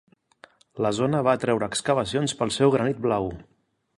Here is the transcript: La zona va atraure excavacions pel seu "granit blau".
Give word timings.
La 0.85 0.91
zona 0.99 1.19
va 1.27 1.35
atraure 1.39 1.69
excavacions 1.73 2.35
pel 2.39 2.53
seu 2.57 2.75
"granit 2.79 3.03
blau". 3.07 3.29